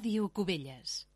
Ràdio 0.00 0.30
Cubelles. 0.32 1.06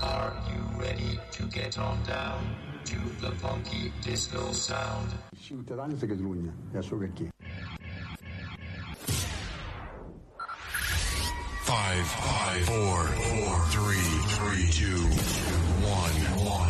Are 0.00 0.32
you 0.48 0.80
ready 0.80 1.20
to 1.32 1.42
get 1.52 1.76
on 1.78 2.02
down 2.04 2.40
to 2.86 2.96
the 3.20 3.30
funky 3.32 3.92
disco 4.02 4.50
sound? 4.52 5.12
Ciutadans 5.36 6.00
de 6.00 6.06
Catalunya, 6.06 6.52
ja 6.72 6.80
sóc 6.80 7.02
aquí. 7.02 7.28
5, 11.64 12.06
5, 12.06 12.64
4, 12.64 13.12
4, 13.44 13.68
3, 13.70 14.00
3, 14.38 14.70
2, 14.72 15.04
1, 15.84 16.16
1. 16.48 16.69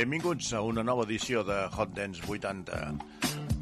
Benvinguts 0.00 0.54
a 0.56 0.62
una 0.64 0.80
nova 0.80 1.02
edició 1.04 1.42
de 1.44 1.56
Hot 1.76 1.90
Dance 1.92 2.22
80. 2.24 2.76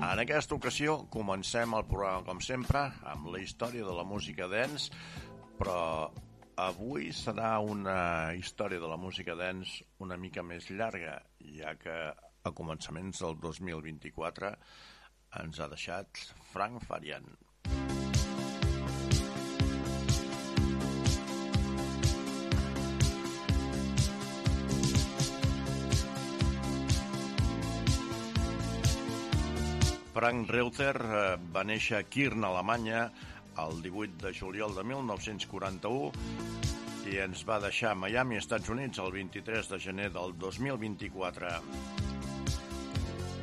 En 0.07 0.21
aquesta 0.23 0.55
ocasió 0.55 0.93
comencem 1.11 1.73
el 1.75 1.83
programa, 1.91 2.23
com 2.29 2.39
sempre, 2.47 2.85
amb 3.11 3.27
la 3.35 3.41
història 3.43 3.83
de 3.83 3.97
la 3.97 4.05
música 4.07 4.47
dance, 4.53 4.93
però 5.59 5.81
avui 6.63 7.09
serà 7.11 7.57
una 7.59 7.97
història 8.39 8.79
de 8.79 8.93
la 8.93 9.01
música 9.03 9.35
dance 9.35 9.83
una 10.07 10.21
mica 10.29 10.47
més 10.47 10.71
llarga, 10.71 11.17
ja 11.59 11.75
que 11.83 11.99
a 12.15 12.55
començaments 12.63 13.25
del 13.27 13.35
2024 13.43 14.55
ens 15.43 15.59
ha 15.59 15.71
deixat 15.75 16.23
Frank 16.53 16.87
Farian. 16.87 17.27
Frank 30.19 30.51
Reuter 30.51 30.97
eh, 30.99 31.37
va 31.55 31.63
néixer 31.63 31.95
a 32.01 32.03
Kirn, 32.03 32.43
Alemanya, 32.43 33.05
el 33.63 33.77
18 33.85 34.17
de 34.25 34.33
juliol 34.35 34.73
de 34.75 34.83
1941 34.83 36.11
i 37.07 37.21
ens 37.23 37.45
va 37.47 37.61
deixar 37.63 37.93
a 37.93 37.99
Miami, 38.03 38.41
Estats 38.41 38.67
Units, 38.75 38.99
el 38.99 39.13
23 39.15 39.71
de 39.71 39.79
gener 39.85 40.09
del 40.17 40.35
2024. 40.43 41.53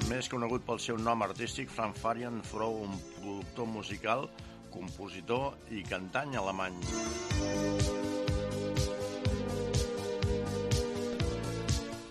Més 0.09 0.27
conegut 0.27 0.67
pel 0.67 0.83
seu 0.83 0.99
nom 0.99 1.23
artístic, 1.23 1.71
Frank 1.71 1.95
Farian 1.95 2.43
fou 2.43 2.81
un 2.89 2.99
productor 3.21 3.71
musical, 3.71 4.27
compositor 4.75 5.55
i 5.71 5.79
cantant 5.87 6.35
alemany. 6.43 6.83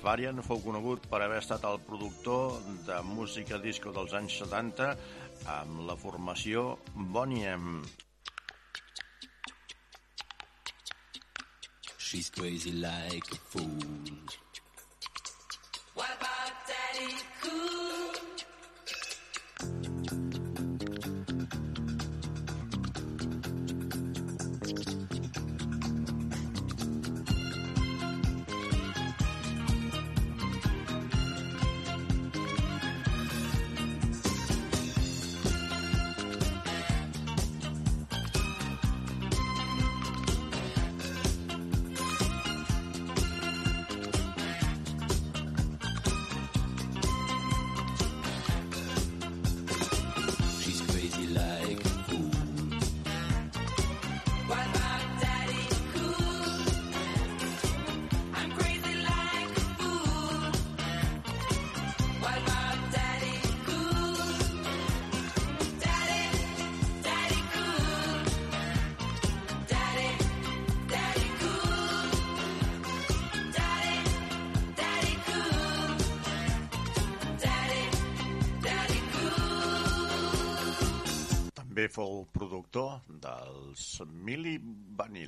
Varian 0.04 0.42
fou 0.44 0.58
conegut 0.60 1.06
per 1.08 1.22
haver 1.24 1.38
estat 1.40 1.62
el 1.64 1.78
productor 1.86 2.58
de 2.84 2.96
música 3.08 3.56
disco 3.62 3.92
dels 3.96 4.12
anys 4.18 4.34
70 4.42 4.88
amb 5.54 5.78
la 5.88 5.96
formació 5.96 6.64
Bonnie 7.14 7.46
M. 7.54 7.80
She's 11.96 12.28
crazy 12.28 12.72
like 12.72 13.32
a 13.32 13.40
fool. 13.54 13.80
What 15.94 16.12
about 16.18 16.52
Daddy 16.68 17.16
Cool? 17.40 17.73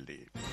The. 0.07 0.46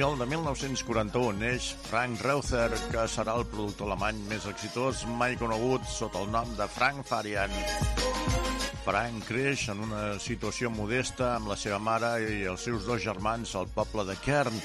Juliol 0.00 0.16
de 0.16 0.26
1941 0.32 1.32
neix 1.36 1.64
Frank 1.84 2.22
Reuther, 2.24 2.70
que 2.88 3.02
serà 3.12 3.34
el 3.36 3.42
productor 3.52 3.84
alemany 3.90 4.22
més 4.30 4.46
exitós 4.48 5.02
mai 5.18 5.34
conegut 5.36 5.84
sota 5.92 6.22
el 6.22 6.30
nom 6.32 6.54
de 6.56 6.64
Frank 6.72 7.04
Farian. 7.04 7.52
Frank 8.86 9.26
creix 9.28 9.66
en 9.68 9.82
una 9.84 10.14
situació 10.16 10.70
modesta 10.72 11.34
amb 11.34 11.52
la 11.52 11.58
seva 11.60 11.76
mare 11.84 12.14
i 12.32 12.48
els 12.48 12.64
seus 12.64 12.88
dos 12.88 13.04
germans 13.04 13.52
al 13.60 13.68
poble 13.74 14.06
de 14.08 14.16
Kern 14.24 14.56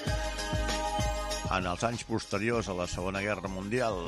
en 1.52 1.68
els 1.68 1.84
anys 1.84 2.08
posteriors 2.08 2.72
a 2.72 2.78
la 2.80 2.88
Segona 2.88 3.20
Guerra 3.26 3.52
Mundial. 3.52 4.06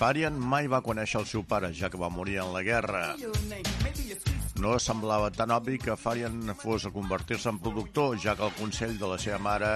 Farian 0.00 0.40
mai 0.40 0.72
va 0.72 0.80
conèixer 0.80 1.20
el 1.20 1.28
seu 1.28 1.44
pare, 1.44 1.74
ja 1.76 1.92
que 1.92 2.00
va 2.00 2.08
morir 2.08 2.40
en 2.40 2.56
la 2.56 2.64
guerra. 2.64 3.04
No 4.58 4.74
semblava 4.82 5.28
tan 5.30 5.52
obvi 5.54 5.76
que 5.78 5.94
Farian 5.94 6.50
fos 6.58 6.88
a 6.88 6.90
convertir-se 6.90 7.46
en 7.52 7.60
productor, 7.62 8.16
ja 8.18 8.34
que 8.34 8.42
el 8.42 8.56
consell 8.58 8.96
de 8.98 9.06
la 9.06 9.18
seva 9.22 9.38
mare 9.38 9.70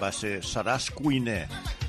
va 0.00 0.10
ser 0.12 0.42
«seràs 0.44 0.90
cuiner». 0.92 1.46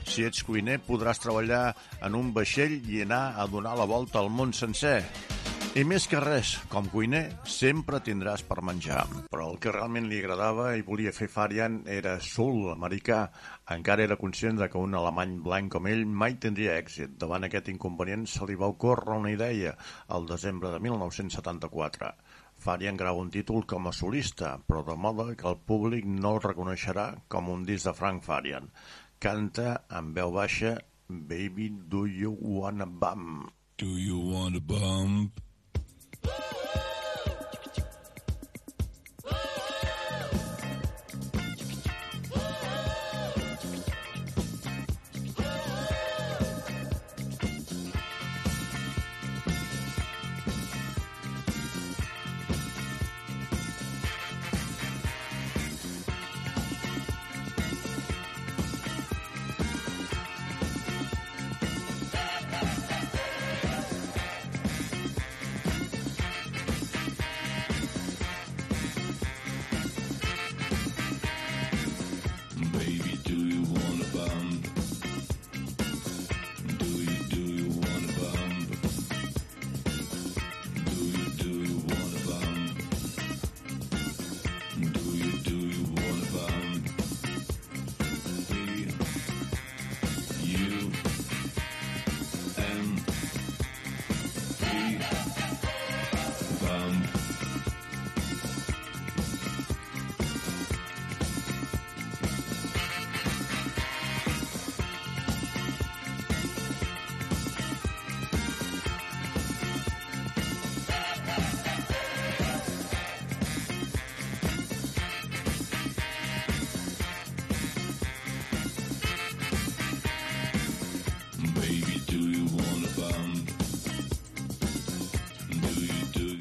Si 0.08 0.24
ets 0.24 0.46
cuiner, 0.48 0.80
podràs 0.88 1.20
treballar 1.20 1.74
en 2.06 2.16
un 2.16 2.32
vaixell 2.34 2.80
i 2.88 3.04
anar 3.04 3.36
a 3.36 3.46
donar 3.52 3.76
la 3.78 3.90
volta 3.90 4.24
al 4.24 4.32
món 4.32 4.56
sencer. 4.56 5.02
I 5.78 5.84
més 5.86 6.08
que 6.10 6.18
res, 6.24 6.56
com 6.72 6.88
cuiner, 6.90 7.28
sempre 7.46 8.00
tindràs 8.02 8.42
per 8.48 8.64
menjar. 8.66 9.04
Però 9.30 9.52
el 9.52 9.60
que 9.62 9.70
realment 9.76 10.08
li 10.10 10.18
agradava 10.18 10.72
i 10.80 10.82
volia 10.88 11.14
fer 11.14 11.28
Farian 11.30 11.84
era 11.86 12.16
soul 12.26 12.72
americà. 12.72 13.20
Encara 13.76 14.08
era 14.08 14.18
conscient 14.18 14.58
de 14.58 14.66
que 14.72 14.82
un 14.82 14.98
alemany 14.98 15.36
blanc 15.46 15.76
com 15.76 15.92
ell 15.92 16.08
mai 16.24 16.40
tindria 16.42 16.80
èxit. 16.80 17.14
Davant 17.22 17.46
aquest 17.46 17.70
inconvenient 17.70 18.26
se 18.32 18.50
li 18.50 18.58
va 18.58 18.72
ocórrer 18.74 19.20
una 19.20 19.36
idea 19.36 19.76
el 20.18 20.26
desembre 20.32 20.74
de 20.74 20.82
1974. 20.88 22.14
Farian 22.64 23.00
grava 23.00 23.24
un 23.24 23.32
títol 23.34 23.66
com 23.70 23.88
a 23.88 23.96
solista, 23.96 24.58
però 24.68 24.84
de 24.88 24.96
moda 24.96 25.32
que 25.40 25.48
el 25.52 25.60
públic 25.72 26.06
no 26.06 26.36
el 26.36 26.42
reconeixerà 26.46 27.08
com 27.28 27.50
un 27.56 27.66
disc 27.68 27.90
de 27.90 27.96
Frank 27.98 28.26
Farian. 28.28 28.70
Canta 29.20 29.76
amb 30.00 30.16
veu 30.16 30.36
baixa 30.36 30.78
Baby, 31.10 31.70
do 31.90 32.06
you 32.06 32.38
wanna 32.40 32.86
bump? 32.86 33.52
Do 33.78 33.98
you 33.98 34.20
want 34.20 34.56
a 34.56 34.60
bump? 34.60 35.49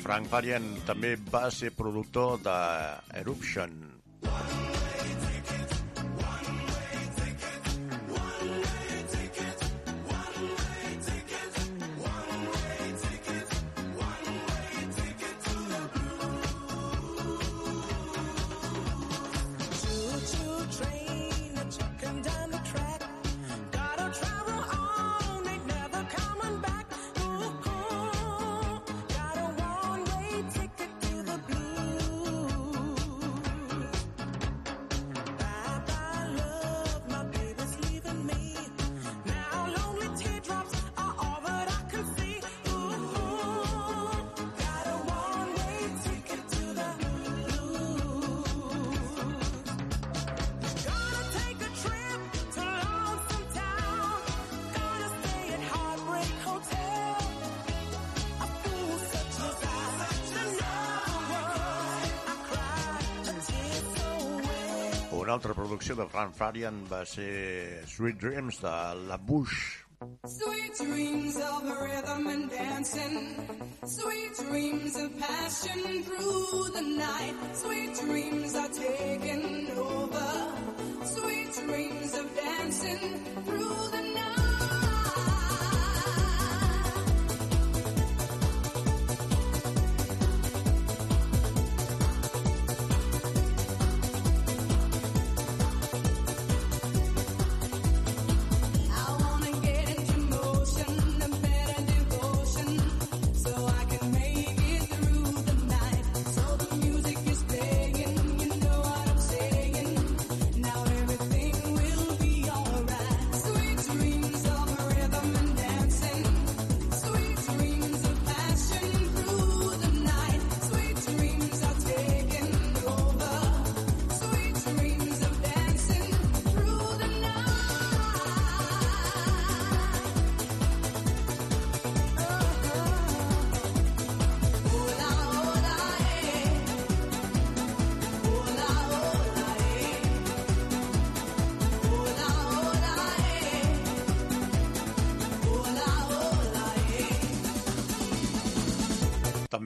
Frank 0.09 0.31
Farian 0.33 0.67
també 0.89 1.11
va 1.29 1.51
ser 1.53 1.69
productor 1.77 2.39
de 2.41 2.57
Eruption. 3.21 3.75
Producció 65.89 66.05
de 66.05 66.13
Frank 66.13 66.35
Farian 66.37 66.79
va 66.85 66.99
ser 67.09 67.83
Sweet 67.89 68.19
Dreams 68.21 68.59
de 68.61 68.73
La 69.09 69.17
Bouche. 69.17 69.87
Sweet 70.27 70.77
dreams 70.77 71.37
of 71.37 71.63
rhythm 71.65 72.27
and 72.27 72.51
dancing. 72.51 73.49
Sweet 73.87 74.37
dreams 74.37 74.97
of 74.97 75.19
passion 75.19 76.03
through 76.05 76.69
the 76.75 76.83
night. 76.83 77.35
Sweet 77.55 77.95
dreams 78.05 78.55
are 78.55 78.69
taking 78.69 79.71
over. 79.79 80.29
Sweet 81.05 81.57
dreams 81.65 82.15
of 82.19 82.37
dancing 82.37 83.28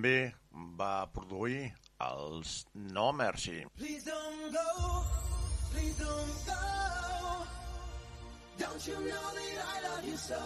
també 0.02 0.34
va 0.78 1.06
produir 1.14 1.70
els 2.02 2.66
No 2.74 3.12
Mercy. 3.12 3.64
Please 3.78 4.02
don't 4.02 4.52
go, 4.52 5.04
please 5.70 5.96
don't 5.96 6.46
go. 6.46 7.46
Don't 8.58 8.86
you 8.88 8.94
know 8.94 9.28
that 9.38 9.62
I 9.74 9.82
love 9.86 10.04
you 10.04 10.16
so? 10.16 10.42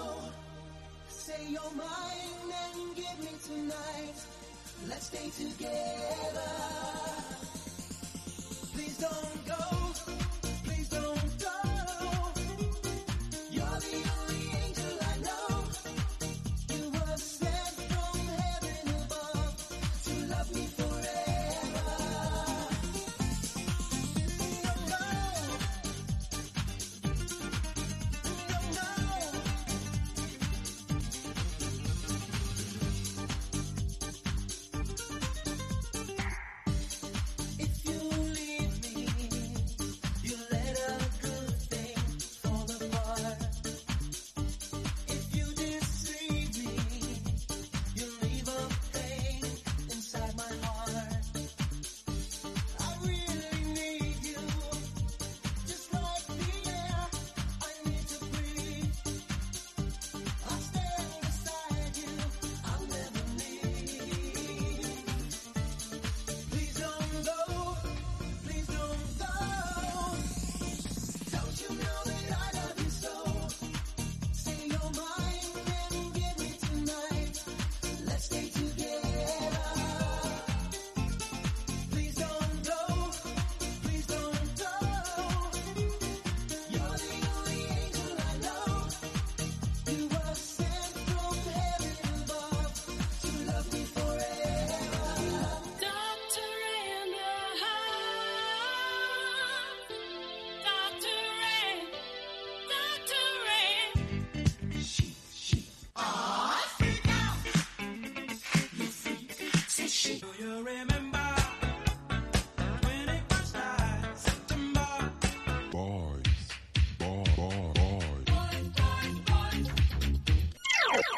Say 1.08 1.40
you're 1.48 1.74
mine 1.74 2.52
and 2.64 2.96
give 2.96 3.18
me 3.18 3.32
tonight. 3.46 4.18
Let's 4.88 5.06
stay 5.06 5.30
together. 5.30 6.52
Please 8.74 8.98
don't 8.98 9.46
go. 9.46 9.85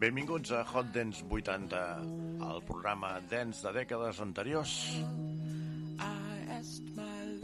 Benvinguts 0.00 0.52
a 0.54 0.62
Hot 0.70 0.92
Dance 0.94 1.24
80, 1.28 1.80
al 2.46 2.62
programa 2.68 3.10
d'ens 3.26 3.58
de 3.66 3.72
dècades 3.74 4.20
anteriors. 4.22 4.76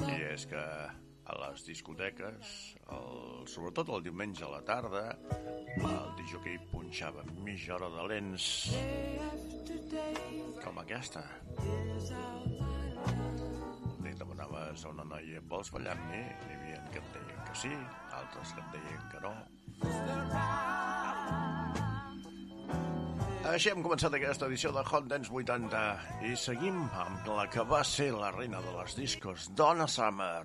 I 0.07 0.17
és 0.31 0.47
que 0.47 0.63
a 0.63 1.37
les 1.43 1.67
discoteques, 1.67 2.55
el, 2.95 3.45
sobretot 3.51 3.91
el 3.99 4.07
diumenge 4.07 4.47
a 4.47 4.53
la 4.55 4.63
tarda, 4.63 5.05
jockey 6.31 6.59
punxava 6.73 7.23
mitja 7.45 7.75
hora 7.77 7.89
de 7.95 8.07
lents 8.11 8.47
com 10.65 10.79
aquesta. 10.83 11.23
Li 14.03 14.13
demanaves 14.19 14.85
a 14.85 14.93
una 14.93 15.05
noia, 15.07 15.43
vols 15.51 15.71
ballar-me? 15.75 16.23
N'hi 16.47 16.57
havia 16.59 16.81
que 16.93 17.03
et 17.03 17.13
deien 17.15 17.41
que 17.49 17.57
sí, 17.63 17.73
altres 18.19 18.55
que 18.57 18.65
et 18.65 18.69
deien 18.77 19.03
que 19.13 19.19
no. 19.27 19.35
Així 23.47 23.71
hem 23.71 23.83
començat 23.85 24.15
aquesta 24.19 24.49
edició 24.51 24.73
de 24.75 24.83
Hot 24.83 25.07
Dance 25.11 25.31
80 25.31 25.83
i 26.27 26.35
seguim 26.41 26.81
amb 27.05 27.29
la 27.31 27.47
que 27.53 27.63
va 27.63 27.85
ser 27.87 28.11
la 28.17 28.33
reina 28.35 28.59
de 28.65 28.73
les 28.81 28.97
discos, 28.99 29.51
Donna 29.55 29.87
Summer. 29.87 30.43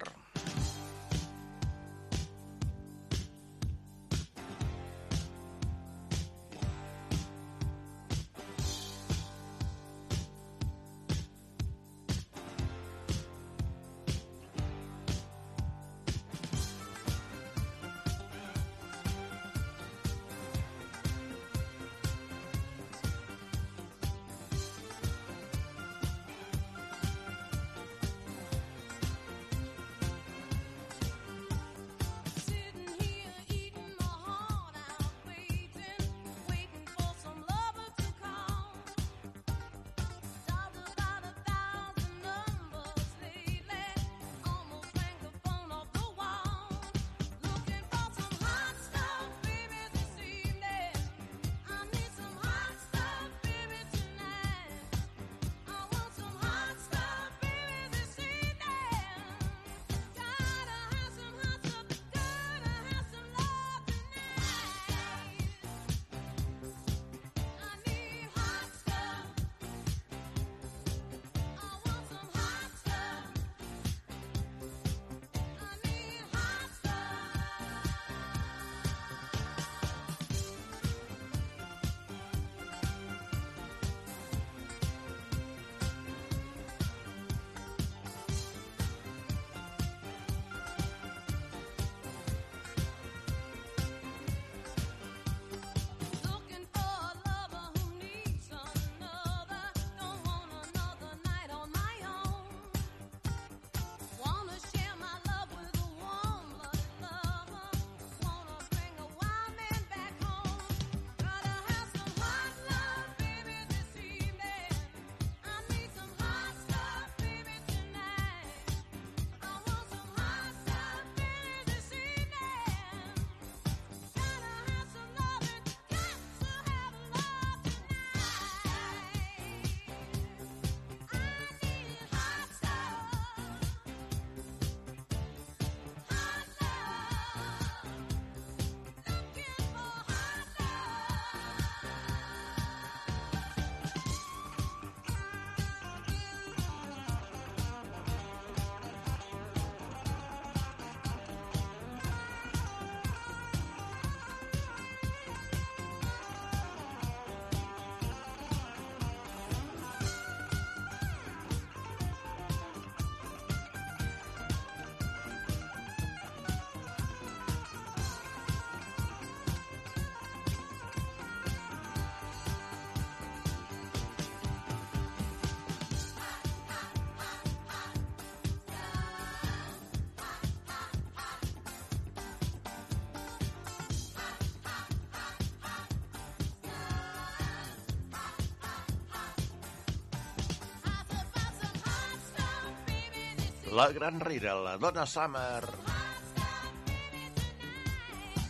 La 193.71 193.88
gran 193.95 194.19
Rira, 194.19 194.51
la 194.60 194.73
dona 194.75 195.05
Summer, 195.07 195.63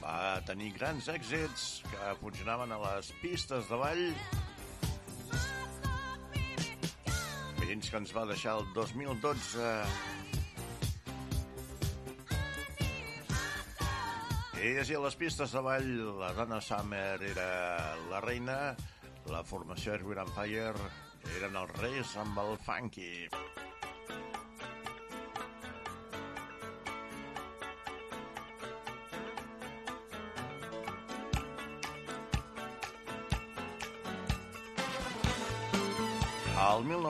va 0.01 0.41
tenir 0.47 0.71
grans 0.73 1.09
èxits 1.13 1.65
que 1.85 2.13
funcionaven 2.17 2.73
a 2.73 2.79
les 2.81 3.11
pistes 3.21 3.69
de 3.69 3.77
ball 3.77 4.01
fins 7.59 7.91
que 7.91 8.01
ens 8.01 8.15
va 8.17 8.25
deixar 8.31 8.57
el 8.63 8.65
2012 8.73 9.69
i 14.57 14.73
així 14.81 14.97
a 14.97 15.05
les 15.05 15.21
pistes 15.21 15.53
de 15.53 15.65
ball 15.69 15.93
la 16.23 16.33
dona 16.41 16.57
Summer 16.65 17.21
era 17.29 17.47
la 18.09 18.25
reina 18.25 18.59
la 19.29 19.45
formació 19.45 19.93
Air 19.93 20.03
Wind 20.09 20.33
Fire 20.33 20.73
eren 21.37 21.61
els 21.61 21.77
reis 21.77 22.17
amb 22.17 22.41
el 22.41 22.55
funky. 22.65 23.11
Al 23.29 23.50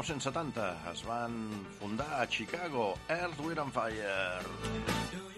1970 0.01 0.91
es 0.91 1.03
van 1.05 1.33
fundar 1.77 2.21
a 2.21 2.25
Chicago 2.25 2.97
Earth, 3.07 3.39
Wind 3.39 3.59
and 3.59 3.71
Fire. 3.71 5.30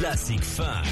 Classic 0.00 0.40
Funk. 0.40 0.86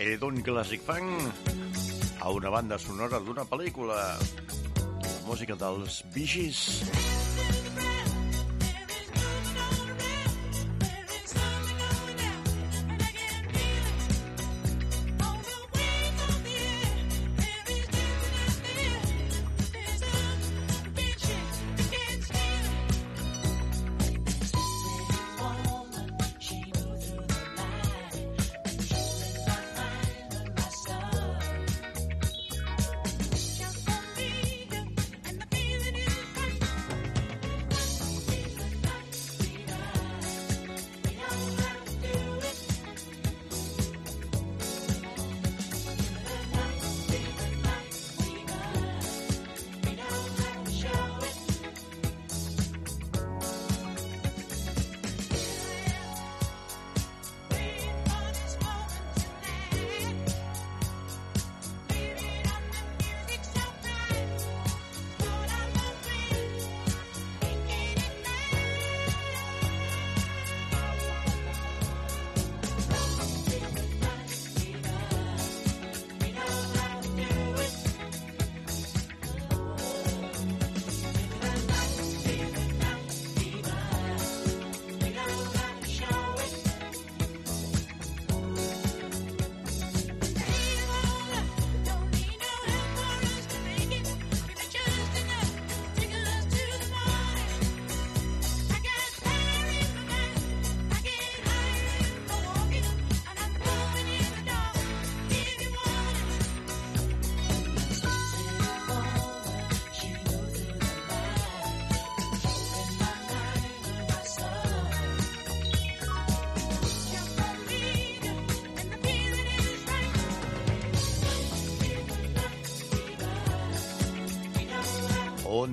I 0.00 0.16
d'un 0.16 0.40
clàssic 0.40 0.80
funk 0.88 1.52
a 2.24 2.32
una 2.32 2.48
banda 2.48 2.80
sonora 2.80 3.20
d'una 3.20 3.44
pel·lícula. 3.44 4.00
Música 5.28 5.60
dels 5.60 6.00
Bee 6.16 6.48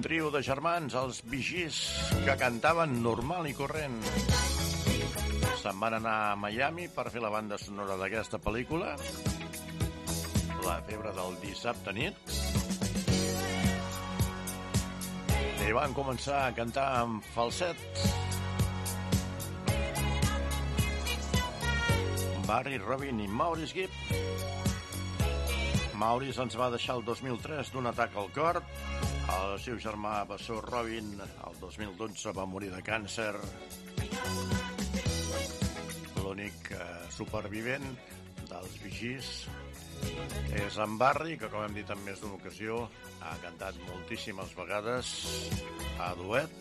trio 0.06 0.28
de 0.30 0.44
germans, 0.46 0.94
els 0.94 1.24
vigís, 1.26 1.78
que 2.28 2.36
cantaven 2.38 2.92
normal 3.02 3.48
i 3.50 3.56
corrent. 3.58 3.96
Se'n 5.64 5.80
van 5.82 5.96
anar 5.98 6.14
a 6.28 6.36
Miami 6.38 6.86
per 6.94 7.08
fer 7.10 7.24
la 7.24 7.32
banda 7.34 7.58
sonora 7.58 7.98
d'aquesta 7.98 8.38
pel·lícula, 8.38 8.94
La 10.66 10.76
febre 10.86 11.12
del 11.14 11.36
dissabte 11.42 11.94
nit, 11.94 12.32
i 15.66 15.74
van 15.74 15.94
començar 15.98 16.44
a 16.46 16.54
cantar 16.54 16.86
amb 17.02 17.26
falset. 17.34 17.78
Barry, 22.46 22.78
Robin 22.78 23.26
i 23.26 23.28
Maurice 23.42 23.74
Gibb. 23.74 23.94
Maurice 25.98 26.44
ens 26.44 26.58
va 26.60 26.70
deixar 26.70 27.00
el 27.00 27.06
2003 27.08 27.74
d'un 27.74 27.90
atac 27.90 28.18
al 28.22 28.30
cor. 28.36 28.62
El 29.34 29.56
seu 29.64 29.78
germà 29.82 30.20
bessó 30.30 30.60
Robin 30.62 31.16
el 31.22 31.56
2012 31.62 32.34
va 32.38 32.46
morir 32.50 32.70
de 32.74 32.82
càncer. 32.86 33.32
L'únic 36.22 36.70
eh, 36.76 36.84
supervivent 37.16 37.88
dels 38.50 38.76
vigís 38.84 39.32
és 40.60 40.78
en 40.86 40.98
Barry, 41.02 41.38
que 41.42 41.50
com 41.50 41.64
hem 41.66 41.76
dit 41.78 41.90
en 41.90 42.02
més 42.06 42.22
d'una 42.22 42.38
ocasió 42.38 42.84
ha 43.26 43.34
cantat 43.44 43.80
moltíssimes 43.88 44.54
vegades 44.60 45.14
a 46.06 46.12
duet 46.20 46.54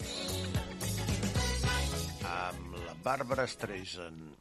amb 2.33 2.81
la 2.81 2.96
Barbara 3.05 3.46
Streisand. 3.50 4.33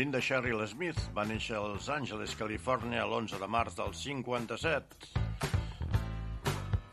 Linda 0.00 0.16
Cheryl 0.24 0.62
Smith 0.64 1.00
va 1.12 1.26
néixer 1.28 1.58
a 1.58 1.60
Los 1.60 1.90
Angeles, 1.92 2.32
Califòrnia, 2.32 3.02
l'11 3.04 3.36
de 3.36 3.48
març 3.52 3.74
del 3.76 3.90
57. 3.92 5.10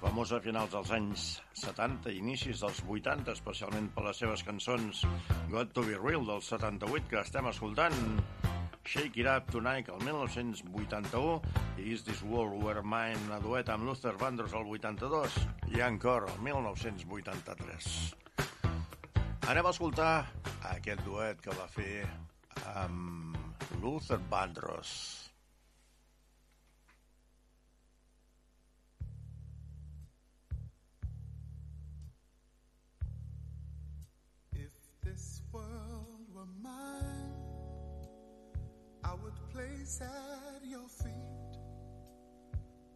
Famosa 0.02 0.36
a 0.36 0.44
finals 0.44 0.74
dels 0.74 0.92
anys 0.98 1.28
70 1.62 2.12
i 2.12 2.20
inicis 2.20 2.66
dels 2.66 2.82
80, 2.84 3.32
especialment 3.32 3.88
per 3.96 4.04
les 4.10 4.20
seves 4.20 4.44
cançons 4.44 5.06
Got 5.54 5.72
to 5.72 5.86
be 5.88 5.96
Real 5.96 6.28
del 6.28 6.44
78, 6.50 7.08
que 7.08 7.22
estem 7.22 7.48
escoltant, 7.48 7.96
Shake 8.84 9.24
It 9.24 9.32
Up 9.38 9.48
Tonight, 9.56 9.88
el 9.88 10.04
1981, 10.04 11.40
i 11.80 11.88
Is 11.96 12.04
This 12.04 12.20
World 12.28 12.60
Where 12.60 12.84
Mine, 12.84 13.32
a 13.32 13.40
duet 13.40 13.72
amb 13.72 13.88
Luther 13.88 14.18
Vandross, 14.20 14.52
el 14.52 14.68
82, 14.76 15.42
i 15.72 15.80
Encore, 15.94 16.28
el 16.28 16.44
1983. 16.52 17.92
Anem 19.48 19.64
a 19.64 19.72
escoltar 19.72 20.16
aquest 20.76 21.08
duet 21.08 21.40
que 21.40 21.56
va 21.56 21.72
fer 21.72 22.02
amb 22.84 23.38
Luther 23.82 24.20
Vandross. 24.30 25.30
If 34.54 34.74
this 35.04 35.42
world 35.52 36.26
were 36.34 36.52
mine, 36.62 37.34
I 39.04 39.14
would 39.24 39.40
place 39.54 40.02
at 40.02 40.62
your 40.66 40.88
feet 40.88 41.58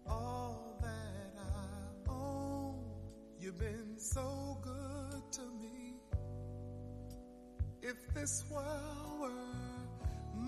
all 0.07 0.77
that 0.81 1.33
I 1.39 2.11
own. 2.11 2.83
You've 3.39 3.57
been 3.57 3.97
so 3.97 4.57
good 4.61 5.31
to 5.31 5.41
me. 5.61 5.95
If 7.81 8.13
this 8.13 8.43
world 8.51 9.19
were 9.19 9.40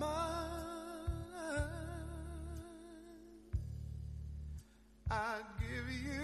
mine, 0.04 1.64
I'd 5.10 5.44
give 5.60 5.86
you 6.04 6.23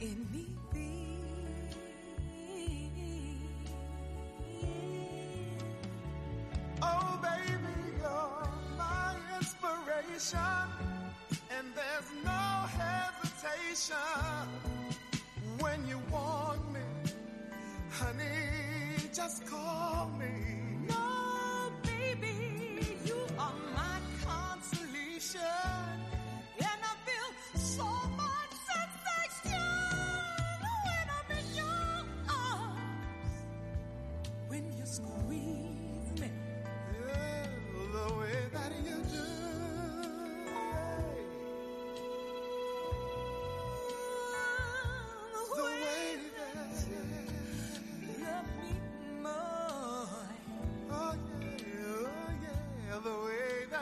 anything. 0.00 1.22
Oh, 6.82 7.20
baby, 7.22 7.74
you're 7.98 8.48
my 8.78 9.14
inspiration, 9.36 10.38
and 11.56 11.66
there's 11.74 12.10
no 12.24 12.66
hesitation 12.80 13.96
when 15.58 15.86
you 15.86 16.00
want 16.10 16.72
me, 16.72 16.80
honey. 17.90 19.08
Just 19.12 19.46
call 19.46 19.89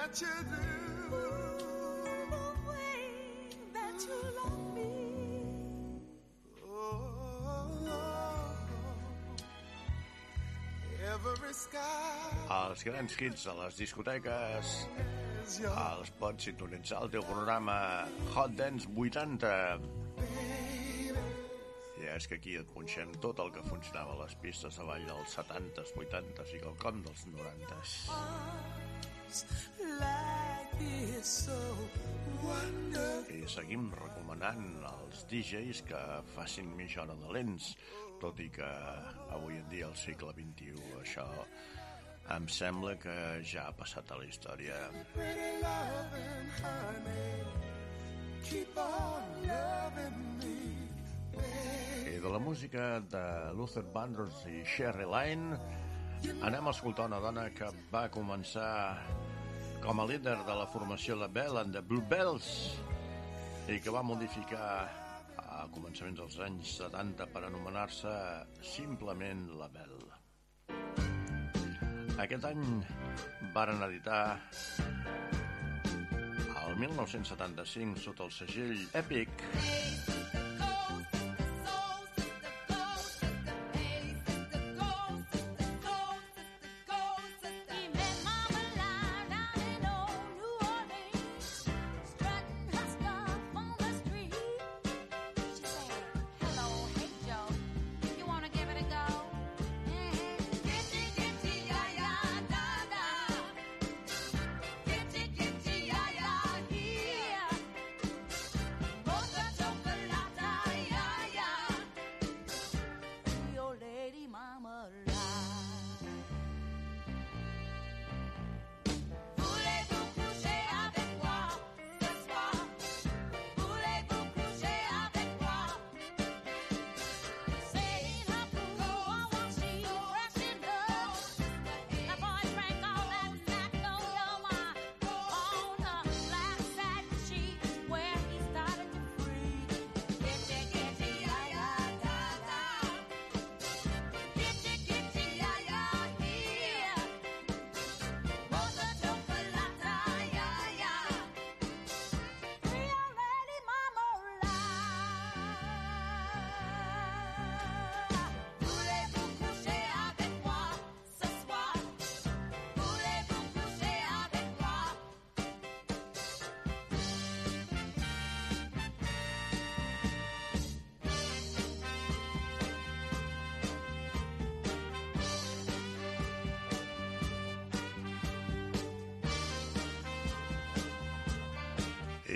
that 0.09 0.21
you 0.21 0.29
do. 0.49 0.57
The 2.31 2.47
way 2.69 3.01
that 3.75 3.99
you 4.07 4.19
love 4.37 4.75
me. 4.75 4.91
Oh, 6.67 7.09
Els 12.49 12.85
grans 12.85 13.17
hits 13.19 13.47
a 13.47 13.55
les 13.59 13.77
discoteques 13.77 14.73
els 15.49 16.11
pots 16.21 16.45
sintonitzar 16.45 16.99
al 17.03 17.11
teu 17.13 17.23
programa 17.25 17.77
Hot 18.35 18.53
Dance 18.57 18.89
80 18.93 19.53
i 21.99 22.11
és 22.13 22.29
que 22.29 22.37
aquí 22.37 22.57
et 22.61 22.69
punxem 22.75 23.15
tot 23.25 23.41
el 23.43 23.51
que 23.53 23.65
funcionava 23.67 24.13
a 24.15 24.21
les 24.23 24.35
pistes 24.43 24.77
de 24.79 24.85
ball 24.87 25.05
dels 25.09 25.39
70s, 25.41 25.95
80s 25.97 26.53
i 26.55 26.61
quelcom 26.63 27.01
dels 27.07 27.25
90s. 27.33 27.97
I 33.33 33.43
seguim 33.49 33.89
recomanant 33.97 34.85
als 34.89 35.25
DJs 35.31 35.83
que 35.89 36.01
facin 36.35 36.71
mitja 36.77 37.03
hora 37.03 37.17
de 37.19 37.33
lents, 37.35 37.73
tot 38.21 38.41
i 38.41 38.49
que 38.53 38.69
avui 39.35 39.59
en 39.59 39.69
dia 39.73 39.89
al 39.89 39.97
segle 39.97 40.35
XXI 40.37 40.75
això 41.01 41.27
em 42.35 42.49
sembla 42.53 42.95
que 43.01 43.15
ja 43.51 43.69
ha 43.69 43.75
passat 43.77 44.11
a 44.13 44.19
la 44.21 44.27
història. 44.29 44.77
I 52.09 52.21
de 52.21 52.33
la 52.35 52.41
música 52.43 53.01
de 53.15 53.25
Luther 53.57 53.85
Vandross 53.95 54.45
i 54.51 54.61
Sherry 54.65 55.09
Line 55.09 55.57
anem 56.43 56.67
a 56.69 56.75
escoltar 56.75 57.07
una 57.09 57.21
dona 57.23 57.49
que 57.55 57.71
va 57.93 58.09
començar 58.13 58.71
com 59.89 60.03
a 60.03 60.05
líder 60.05 60.35
de 60.45 60.53
la 60.53 60.67
formació 60.69 61.15
La 61.17 61.31
Belle 61.33 61.63
and 61.63 61.73
the 61.73 61.81
Bluebells 61.81 62.49
i 63.73 63.79
que 63.81 63.93
va 63.95 64.03
modificar 64.05 64.67
a 65.41 65.63
començaments 65.73 66.21
dels 66.21 66.37
anys 66.45 66.75
70 66.83 67.25
per 67.33 67.41
anomenar-se 67.49 68.13
simplement 68.75 69.47
La 69.57 69.71
Belle. 69.73 70.19
Aquest 72.21 72.45
any 72.51 72.67
varen 73.57 73.81
editar 73.89 74.21
el 76.67 76.77
1975 76.85 78.05
sota 78.11 78.29
el 78.29 78.37
segell 78.43 78.85
Epic 79.01 79.49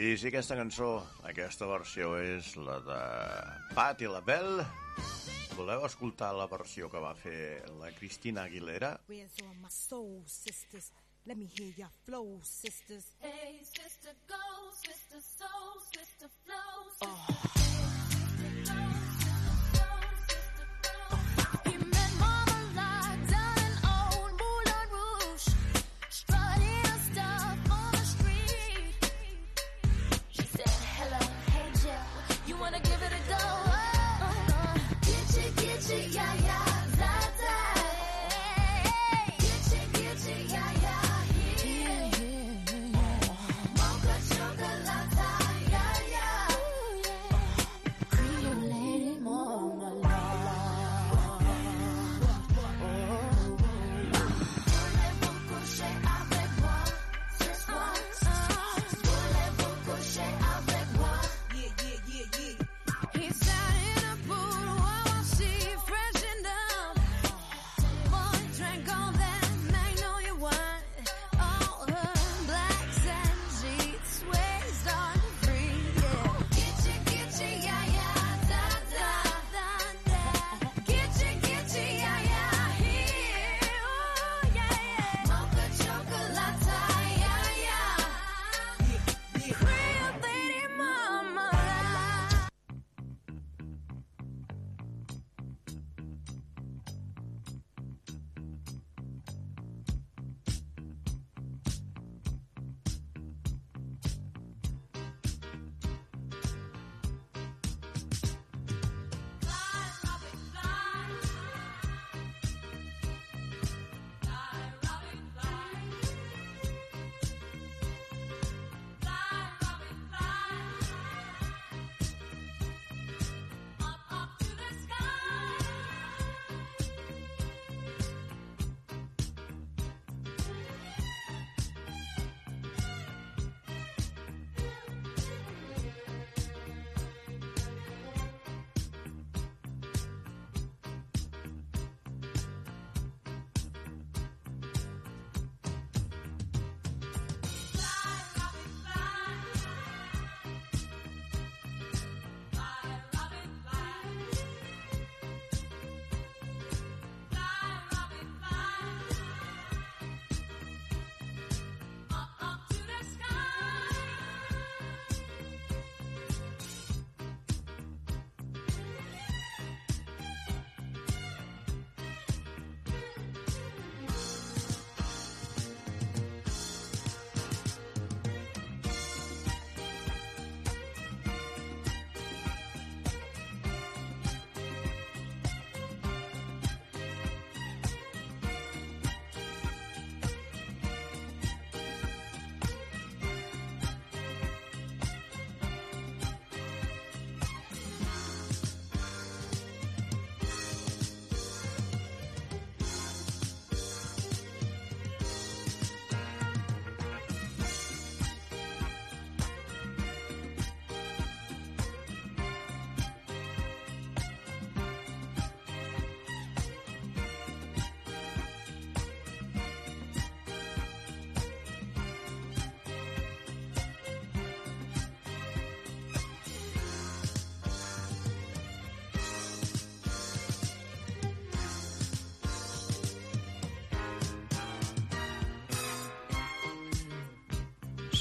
I 0.03 0.17
si 0.19 0.27
aquesta 0.33 0.57
cançó, 0.59 0.87
aquesta 1.31 1.67
versió 1.71 2.17
és 2.19 2.49
la 2.59 2.81
de 2.83 2.97
Patti 3.77 4.09
LaBelle, 4.11 4.65
voleu 5.55 5.87
escoltar 5.87 6.33
la 6.35 6.49
versió 6.51 6.89
que 6.91 6.99
va 7.05 7.13
fer 7.15 7.63
la 7.79 7.93
Cristina 7.95 8.49
Aguilera? 8.49 8.97
Where's 9.07 9.39
all 9.45 9.55
my 9.63 9.71
soul 9.71 10.25
sisters? 10.27 10.91
Let 11.25 11.39
me 11.39 11.47
hear 11.47 11.71
your 11.79 11.93
flow, 12.03 12.41
sisters. 12.43 13.13
Hey, 13.21 13.61
sister, 13.63 14.17
go, 14.27 14.43
sister, 14.75 15.23
soul, 15.23 15.79
sister, 15.95 16.27
flow, 16.43 16.91
sister. 16.99 18.12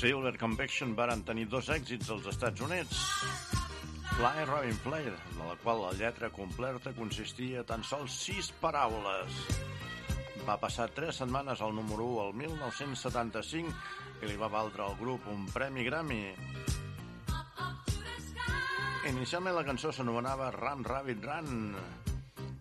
Silver 0.01 0.33
Convection 0.35 0.95
varen 0.97 1.19
tenir 1.21 1.43
dos 1.45 1.67
èxits 1.69 2.07
als 2.09 2.25
Estats 2.31 2.61
Units. 2.65 3.01
Fly 4.15 4.45
Robin 4.49 4.79
Fly, 4.81 5.11
de 5.11 5.43
la 5.45 5.53
qual 5.61 5.77
la 5.83 5.91
lletra 5.93 6.31
completa 6.33 6.89
consistia 6.97 7.61
tan 7.69 7.83
sols 7.85 8.15
sis 8.23 8.49
paraules. 8.63 9.35
Va 10.47 10.55
passar 10.57 10.87
tres 10.95 11.19
setmanes 11.21 11.61
al 11.61 11.75
número 11.77 12.07
1 12.15 12.23
al 12.23 12.33
1975 12.33 14.23
i 14.25 14.31
li 14.31 14.39
va 14.41 14.49
valdre 14.49 14.87
al 14.87 14.97
grup 14.97 15.29
un 15.29 15.45
premi 15.53 15.85
Grammy. 15.85 16.33
Inicialment 19.11 19.59
la 19.59 19.67
cançó 19.69 19.93
s'anomenava 19.93 20.49
Run 20.57 20.81
Rabbit 20.89 21.29
Run, 21.29 21.77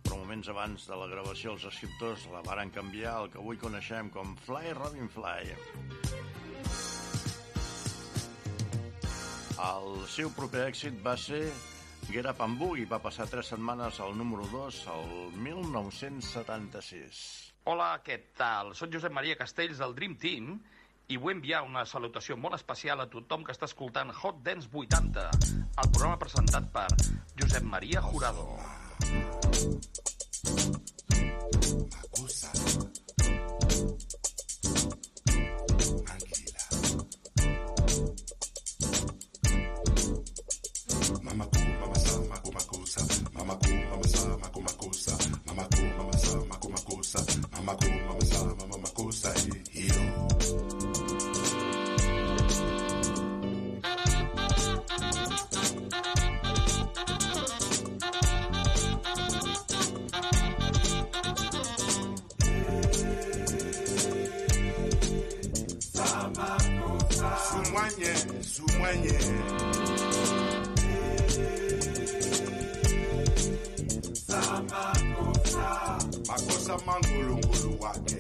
però 0.05 0.21
moments 0.21 0.53
abans 0.53 0.85
de 0.93 1.01
la 1.07 1.09
gravació 1.17 1.57
els 1.57 1.65
escriptors 1.73 2.29
la 2.37 2.45
varen 2.45 2.69
canviar 2.69 3.17
al 3.17 3.33
que 3.33 3.41
avui 3.41 3.57
coneixem 3.57 4.13
com 4.13 4.37
Fly 4.45 4.77
Robin 4.77 5.09
Fly. 5.17 5.57
El 9.61 10.07
seu 10.09 10.31
proper 10.33 10.63
èxit 10.71 11.01
va 11.05 11.13
ser 11.21 11.43
Get 12.09 12.27
Up 12.31 12.41
and 12.45 12.57
Boogie, 12.61 12.87
va 12.89 12.99
passar 13.05 13.27
tres 13.29 13.51
setmanes 13.53 13.99
al 14.01 14.15
número 14.17 14.47
2 14.53 14.79
al 14.95 15.05
1976. 15.47 17.19
Hola, 17.69 17.91
què 18.07 18.17
tal? 18.41 18.73
Soc 18.79 18.95
Josep 18.95 19.13
Maria 19.13 19.37
Castells 19.37 19.83
del 19.83 19.93
Dream 19.99 20.17
Team 20.23 20.55
i 21.13 21.19
vull 21.21 21.37
enviar 21.37 21.61
una 21.67 21.85
salutació 21.85 22.39
molt 22.41 22.57
especial 22.57 23.05
a 23.05 23.09
tothom 23.13 23.45
que 23.45 23.53
està 23.53 23.69
escoltant 23.69 24.15
Hot 24.23 24.41
Dance 24.47 24.71
80, 24.73 25.27
el 25.85 25.93
programa 25.93 26.17
presentat 26.25 26.73
per 26.73 26.89
Josep 27.37 27.69
Maria 27.75 28.01
Jurado. 28.09 28.49
Mama 33.61 34.10
mwenye. 68.79 69.19
Makosa 76.29 76.79
mangulungulu 76.87 77.81
wake 77.81 78.20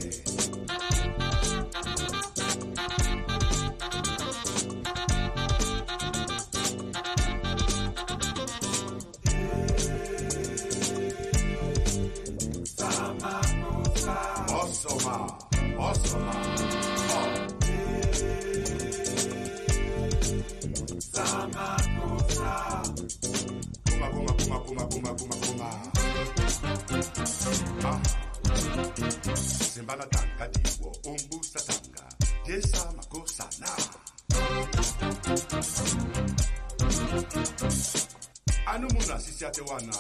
siwanan 39.61 39.93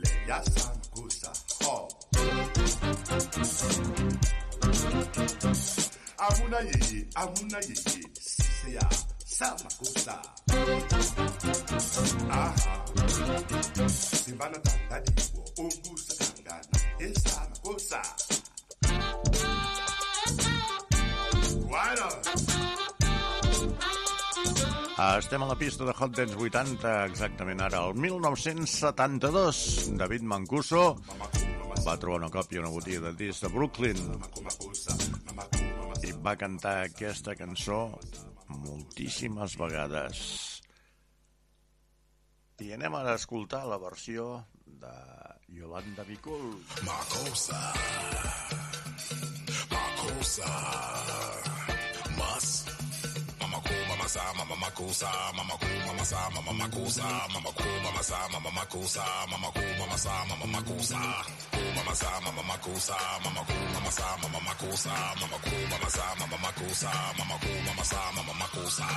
le 0.00 0.10
yasangusa 0.28 1.32
ho 1.64 1.72
oh. 1.72 1.88
amuna 6.18 6.58
ye 6.60 7.06
amuna 7.14 7.58
yeye 7.58 8.02
siseya 8.20 8.88
samagusa. 9.24 10.22
Estem 25.28 25.42
a 25.44 25.46
la 25.46 25.58
pista 25.60 25.84
de 25.84 25.92
Hot 25.92 26.14
Dance 26.16 26.36
80, 26.40 26.90
exactament 27.04 27.60
ara, 27.60 27.82
el 27.84 27.98
1972. 28.00 29.58
David 30.00 30.24
Mancuso 30.24 30.84
va 31.84 31.96
trobar 32.00 32.22
una 32.22 32.30
còpia 32.32 32.62
a 32.62 32.64
una 32.64 32.70
botiga 32.72 33.02
de 33.04 33.12
discs 33.18 33.42
de 33.44 33.50
Brooklyn 33.52 34.00
i 36.08 36.14
va 36.24 36.32
cantar 36.40 36.72
aquesta 36.86 37.36
cançó 37.36 37.92
moltíssimes 38.56 39.60
vegades. 39.60 40.24
I 42.64 42.72
anem 42.80 42.96
a 42.96 43.04
escoltar 43.12 43.66
la 43.68 43.76
versió 43.84 44.30
de 44.64 44.96
Yolanda 45.60 46.08
Bicul. 46.08 46.56
Makosa. 46.88 47.60
Makosa. 49.76 51.67
sa 54.08 54.32
mama 54.38 54.56
mako 54.56 54.88
mama 55.36 55.54
ko 55.60 55.66
mama 55.86 56.04
sa 56.04 56.20
mama 56.34 56.52
mako 56.60 56.82
sa 56.88 57.08
mama 57.32 57.50
ko 57.52 57.64
mama 57.84 58.02
sa 58.02 58.18
mama 58.32 58.50
mako 58.56 58.80
sa 58.88 59.04
mama 59.30 59.48
ko 59.52 59.60
mama 59.78 59.96
sa 60.04 60.12
mama 60.28 60.46
mama, 60.48 60.76
sa 60.80 61.00
mama 61.76 61.94
sa 62.00 62.10
mama 62.24 62.42
mama, 62.48 62.72
sa 62.80 62.96
mama 63.24 63.42
ko 63.48 63.54
mama 63.74 63.90
sa 63.92 64.06
mama 64.22 64.40
mako 64.48 64.68
sa 64.84 64.94
mama 65.20 65.36
ko 65.44 65.50
mama 65.70 65.88
sa 65.96 66.04
mama 66.20 66.36
sa 66.72 66.92
mama 67.18 67.36
ko 67.42 67.50
mama 67.68 67.84
sa 67.84 68.00
mama 68.16 68.32
mako 68.40 68.62
sa 68.78 68.88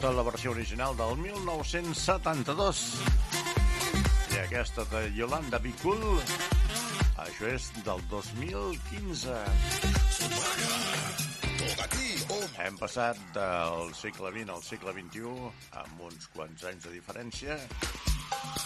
escoltat 0.00 0.16
la 0.16 0.30
versió 0.30 0.50
original 0.52 0.96
del 0.96 1.18
1972 1.20 2.78
i 4.32 4.38
aquesta 4.40 4.86
de 4.88 5.02
Yolanda 5.12 5.58
Bicul 5.60 6.00
això 7.20 7.50
és 7.50 7.66
del 7.84 8.00
2015 8.08 9.36
hem 12.64 12.80
passat 12.80 13.20
del 13.36 13.92
segle 14.00 14.32
XX 14.38 14.56
al 14.56 14.64
segle 14.70 14.96
XXI 14.96 15.52
amb 15.84 16.04
uns 16.08 16.32
quants 16.32 16.64
anys 16.72 16.88
de 16.88 16.96
diferència 16.96 17.60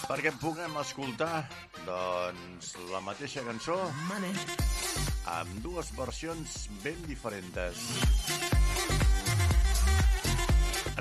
perquè 0.07 0.31
puguem 0.39 0.79
escoltar 0.85 1.43
doncs 1.83 2.77
la 2.95 3.03
mateixa 3.03 3.43
cançó 3.43 3.81
amb 5.35 5.63
dues 5.67 5.91
versions 5.99 6.61
ben 6.85 7.09
diferents 7.11 8.54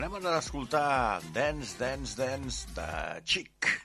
Anem 0.04 0.26
a 0.28 0.38
escoltar 0.38 1.22
Dance, 1.32 1.78
Dance, 1.78 2.14
Dance 2.14 2.66
de 2.76 3.22
Chic. 3.24 3.83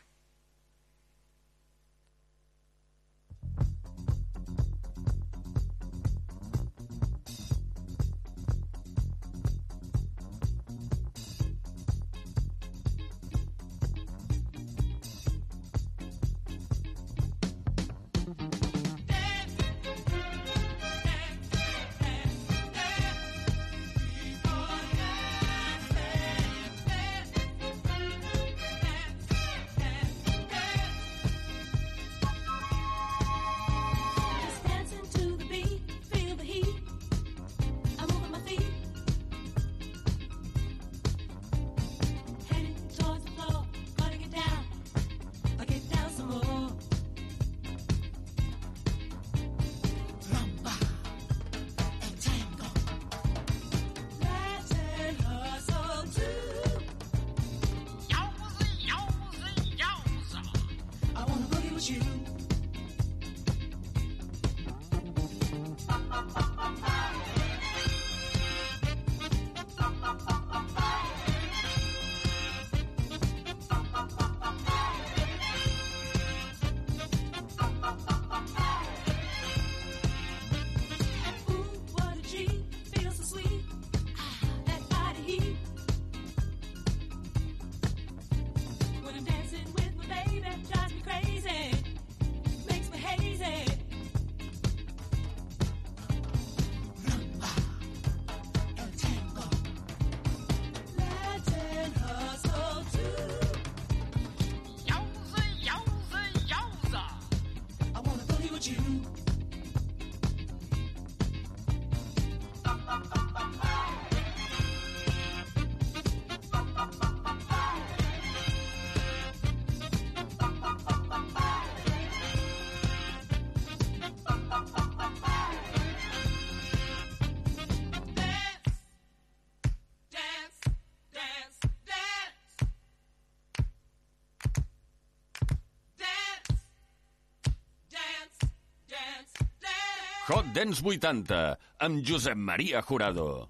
Hot 140.29 140.45
Dance 140.53 140.83
80, 140.85 141.37
amb 141.81 142.03
Josep 142.05 142.37
Maria 142.37 142.83
Jurado. 142.85 143.49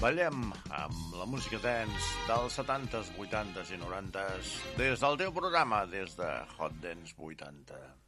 Ballem 0.00 0.50
amb 0.74 1.14
la 1.14 1.30
música 1.30 1.62
dance 1.62 2.10
dels 2.26 2.58
70s, 2.58 3.14
80s 3.14 3.70
i 3.70 3.78
90s 3.86 4.56
des 4.82 5.06
del 5.06 5.22
teu 5.22 5.36
programa, 5.38 5.84
des 5.86 6.18
de 6.18 6.32
Hot 6.58 6.82
Dance 6.82 7.14
80. 7.14 8.03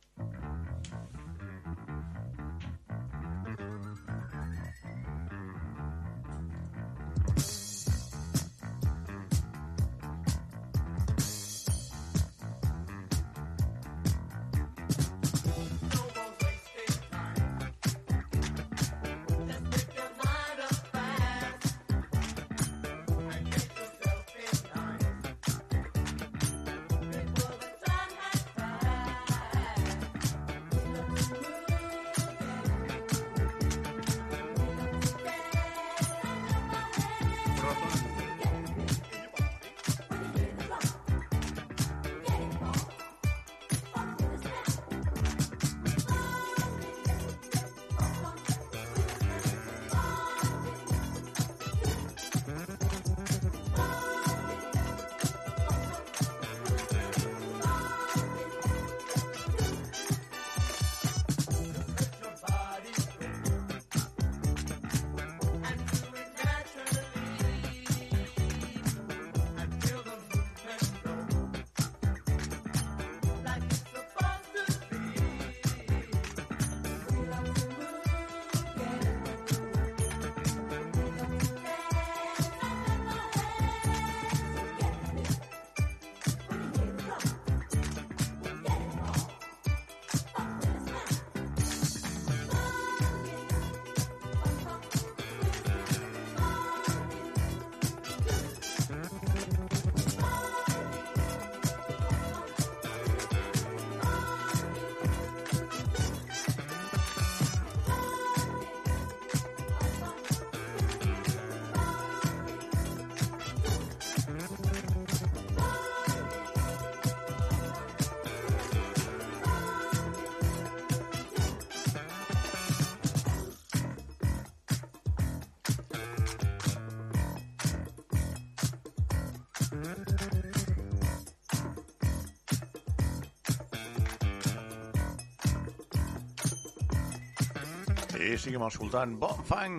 I 138.26 138.34
seguim 138.42 138.62
escoltant 138.66 139.12
Bon 139.22 139.42
Fang 139.46 139.76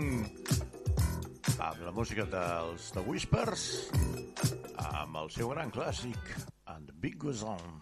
amb 1.60 1.82
la 1.84 1.92
música 1.92 2.24
dels 2.32 2.86
The 2.96 3.04
Whispers 3.04 3.66
amb 4.86 5.20
el 5.20 5.34
seu 5.36 5.52
gran 5.52 5.74
clàssic 5.76 6.32
And 6.72 6.94
Big 7.04 7.20
Goes 7.20 7.44
On. 7.44 7.77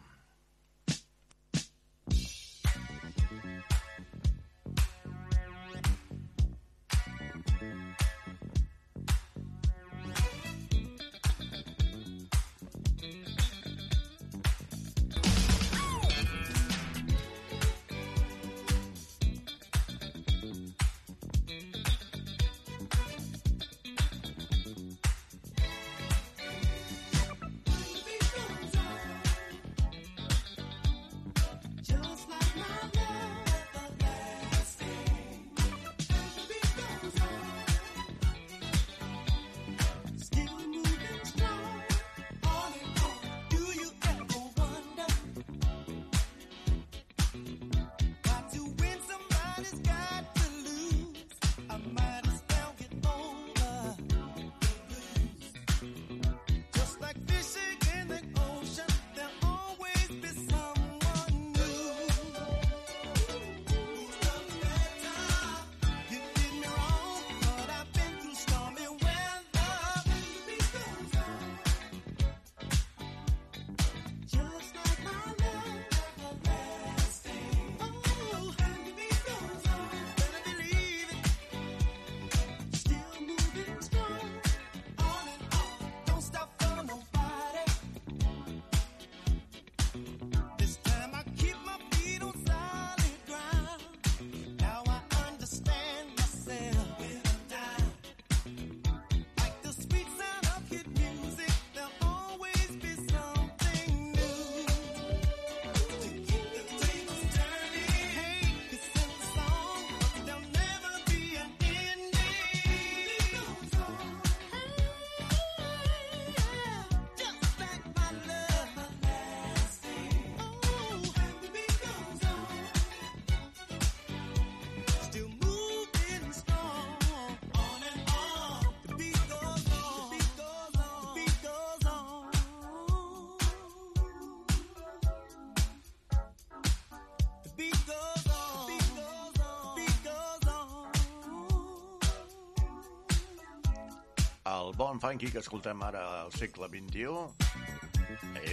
El 144.65 144.73
bon 144.73 144.97
funky 144.97 145.27
que 145.29 145.43
escoltem 145.43 145.81
ara 145.85 145.99
al 146.23 146.31
segle 146.33 146.65
XXI 146.71 147.05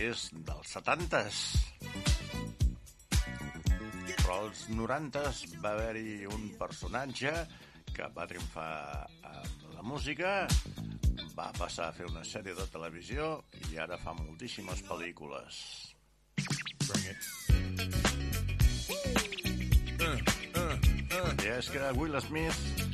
és 0.05 0.27
dels 0.45 0.75
70s. 0.77 1.39
Però 4.19 4.37
als 4.43 4.67
90s 4.69 5.41
va 5.65 5.73
haver-hi 5.73 6.29
un 6.29 6.51
personatge 6.61 7.33
que 7.97 8.11
va 8.13 8.29
triomfar 8.29 8.75
amb 9.31 9.65
la 9.73 9.87
música, 9.89 10.35
va 11.33 11.49
passar 11.57 11.89
a 11.89 11.97
fer 11.97 12.11
una 12.13 12.27
sèrie 12.29 12.61
de 12.61 12.69
televisió 12.77 13.33
i 13.73 13.81
ara 13.81 13.97
fa 14.05 14.13
moltíssimes 14.21 14.85
pel·lícules. 14.93 15.65
I 21.43 21.53
és 21.57 21.73
que 21.73 21.93
Will 21.97 22.21
Smith 22.21 22.91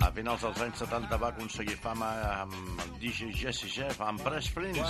a 0.00 0.10
finals 0.12 0.42
dels 0.44 0.60
anys 0.64 0.82
70 0.82 1.18
va 1.22 1.28
aconseguir 1.32 1.76
fama 1.80 2.08
amb 2.42 2.54
el 2.84 2.92
DJ 3.00 3.30
Jesse 3.36 3.68
Jeff, 3.70 4.00
amb 4.00 4.20
Fresh 4.20 4.52
Prince. 4.54 4.82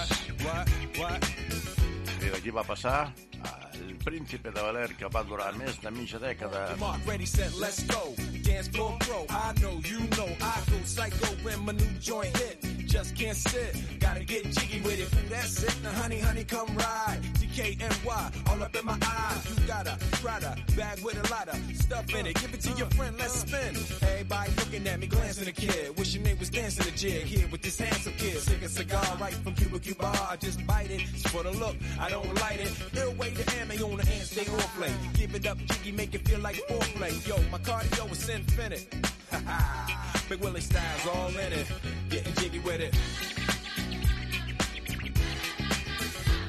I 2.26 2.30
d'aquí 2.32 2.50
va 2.50 2.64
passar 2.66 3.12
al 3.44 3.94
Príncipe 4.04 4.50
de 4.50 4.62
Bel-Air, 4.62 4.96
que 4.98 5.10
va 5.12 5.22
durar 5.26 5.52
més 5.58 5.78
de 5.82 5.90
mitja 5.94 6.18
dècada. 6.22 6.64
Mark 6.80 7.06
ready, 7.06 7.26
set, 7.26 7.54
let's 7.60 7.84
go. 7.90 8.14
Dance 8.42 8.68
floor 8.68 8.96
pro. 9.00 9.24
I 9.30 9.52
know, 9.60 9.80
you 9.84 10.00
know, 10.16 10.30
I 10.40 10.54
go 10.70 10.78
psycho 10.84 11.34
when 11.44 11.64
my 11.64 11.72
new 11.72 11.92
joint 12.00 12.36
hit. 12.36 12.64
Just 12.86 13.14
can't 13.14 13.36
sit, 13.36 14.00
gotta 14.00 14.24
get 14.24 14.44
jiggy 14.50 14.80
with 14.80 14.98
it. 14.98 15.10
That's 15.28 15.62
it. 15.62 15.76
Now, 15.82 15.90
honey, 16.02 16.20
honey, 16.20 16.44
come 16.44 16.68
ride. 16.76 17.20
DKNY, 17.56 18.50
all 18.50 18.62
up 18.62 18.76
in 18.76 18.84
my 18.84 18.98
eyes. 19.00 19.58
You 19.58 19.66
got 19.66 19.86
a 19.86 19.96
Prada 20.20 20.54
bag 20.76 21.02
with 21.02 21.16
a 21.16 21.32
lot 21.32 21.48
of 21.48 21.56
stuff 21.76 22.14
in 22.14 22.26
it. 22.26 22.34
Give 22.34 22.52
it 22.52 22.60
to 22.60 22.72
your 22.72 22.86
friend, 22.88 23.16
let's 23.18 23.32
spin. 23.32 23.74
Everybody 24.02 24.52
looking 24.58 24.86
at 24.86 25.00
me, 25.00 25.06
glancing 25.06 25.48
a 25.48 25.52
kid. 25.52 25.96
Wishing 25.96 26.22
they 26.22 26.34
was 26.34 26.50
dancing 26.50 26.86
a 26.86 26.94
jig 26.94 27.22
here 27.24 27.48
with 27.50 27.62
this 27.62 27.78
handsome 27.78 28.12
kid. 28.18 28.36
Sick 28.40 28.60
a 28.60 28.68
cigar 28.68 29.16
right 29.18 29.32
from 29.32 29.54
Cuba 29.54 29.78
Cuba. 29.78 30.12
I 30.30 30.36
just 30.36 30.66
bite 30.66 30.90
it. 30.90 31.00
It's 31.14 31.30
for 31.30 31.44
the 31.44 31.52
look, 31.52 31.76
I 31.98 32.10
don't 32.10 32.28
light 32.42 32.60
it. 32.60 32.70
Ill 32.94 33.14
way 33.14 33.30
to 33.30 33.56
ammo 33.56 33.90
on 33.90 33.96
the 33.96 34.06
hand, 34.06 34.26
stay 34.26 34.46
on 34.52 34.60
play. 34.76 34.92
Give 35.14 35.34
it 35.34 35.46
up, 35.46 35.56
jiggy, 35.56 35.92
make 35.92 36.14
it 36.14 36.28
feel 36.28 36.40
like 36.40 36.56
foreplay. 36.68 37.26
Yo, 37.26 37.36
my 37.50 37.58
cardio 37.58 38.12
is 38.12 38.28
infinite. 38.28 38.86
Ha 39.30 39.40
ha, 39.46 40.22
Big 40.28 40.40
Willie 40.40 40.60
styles 40.60 41.06
all 41.06 41.30
in 41.30 41.52
it. 41.54 41.66
Getting 42.10 42.34
jiggy 42.34 42.58
with 42.58 42.80
it. 42.82 43.35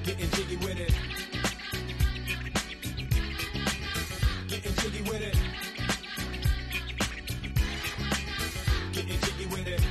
Getting 0.08 0.30
jiggy 0.30 0.56
with 0.56 0.80
it. 0.80 0.94
Getting 4.48 4.74
jiggy 4.76 5.02
with 5.02 5.22
it. 5.22 5.38
Getting 8.94 9.20
jiggy 9.20 9.46
with 9.48 9.68
it. 9.68 9.82